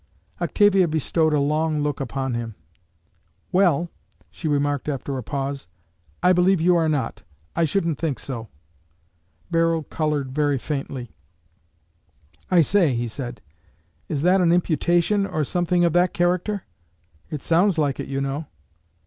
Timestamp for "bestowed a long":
0.87-1.81